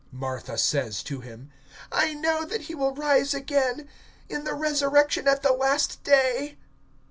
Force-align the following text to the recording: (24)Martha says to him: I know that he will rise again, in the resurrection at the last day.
(24)Martha 0.15 0.57
says 0.57 1.03
to 1.03 1.19
him: 1.19 1.51
I 1.91 2.15
know 2.15 2.43
that 2.43 2.61
he 2.61 2.73
will 2.73 2.95
rise 2.95 3.35
again, 3.35 3.87
in 4.29 4.45
the 4.45 4.55
resurrection 4.55 5.27
at 5.27 5.43
the 5.43 5.53
last 5.53 6.01
day. 6.03 6.57